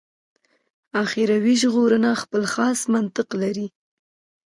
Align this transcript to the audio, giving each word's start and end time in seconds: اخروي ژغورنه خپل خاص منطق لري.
اخروي 1.03 1.53
ژغورنه 1.61 2.11
خپل 2.21 2.43
خاص 2.53 2.79
منطق 2.93 3.29
لري. 3.41 3.67